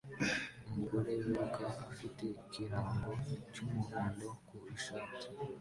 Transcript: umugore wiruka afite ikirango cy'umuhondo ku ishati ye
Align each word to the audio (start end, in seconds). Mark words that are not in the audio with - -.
umugore 0.67 1.11
wiruka 1.23 1.65
afite 1.91 2.23
ikirango 2.41 3.11
cy'umuhondo 3.51 4.27
ku 4.47 4.55
ishati 4.75 5.25
ye 5.33 5.37